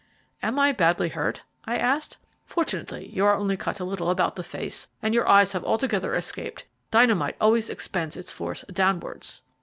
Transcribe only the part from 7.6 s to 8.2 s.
expends